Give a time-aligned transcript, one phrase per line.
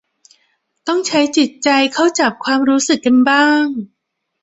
[0.87, 3.65] ต้องใช้จิตใจเข้าจับความรู้สึกกันบ้าง